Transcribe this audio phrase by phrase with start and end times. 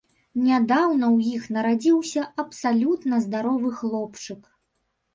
[0.45, 4.41] Нядаўна ў іх нарадзіўся абсалютна здаровы хлопчык.